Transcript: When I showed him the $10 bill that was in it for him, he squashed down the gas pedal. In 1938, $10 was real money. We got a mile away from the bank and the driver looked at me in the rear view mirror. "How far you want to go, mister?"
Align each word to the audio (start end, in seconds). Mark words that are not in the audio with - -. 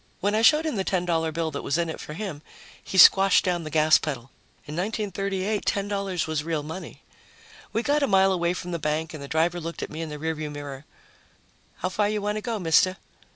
When 0.19 0.33
I 0.33 0.41
showed 0.41 0.65
him 0.65 0.77
the 0.77 0.83
$10 0.83 1.05
bill 1.31 1.51
that 1.51 1.61
was 1.61 1.77
in 1.77 1.87
it 1.87 1.99
for 1.99 2.15
him, 2.15 2.41
he 2.83 2.97
squashed 2.97 3.45
down 3.45 3.63
the 3.63 3.69
gas 3.69 3.99
pedal. 3.99 4.31
In 4.65 4.75
1938, 4.75 5.63
$10 5.63 6.25
was 6.25 6.43
real 6.43 6.63
money. 6.63 7.03
We 7.71 7.83
got 7.83 8.01
a 8.01 8.07
mile 8.07 8.31
away 8.33 8.55
from 8.55 8.71
the 8.71 8.79
bank 8.79 9.13
and 9.13 9.21
the 9.21 9.27
driver 9.27 9.59
looked 9.61 9.83
at 9.83 9.91
me 9.91 10.01
in 10.01 10.09
the 10.09 10.17
rear 10.17 10.33
view 10.33 10.49
mirror. 10.49 10.85
"How 11.85 11.89
far 11.89 12.09
you 12.09 12.19
want 12.19 12.37
to 12.37 12.41
go, 12.41 12.57
mister?" 12.57 12.97